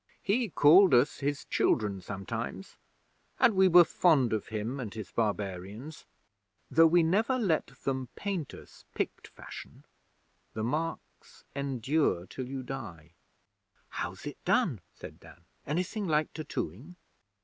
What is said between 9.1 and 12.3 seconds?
fashion. The marks endure